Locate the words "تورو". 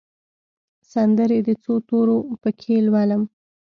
1.87-2.17